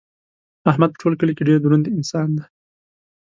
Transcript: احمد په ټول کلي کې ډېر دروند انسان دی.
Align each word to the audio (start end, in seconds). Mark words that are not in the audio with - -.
احمد 0.71 0.89
په 0.93 0.97
ټول 1.01 1.13
کلي 1.19 1.33
کې 1.37 1.47
ډېر 1.49 1.59
دروند 1.61 1.91
انسان 1.97 2.27
دی. 2.37 2.45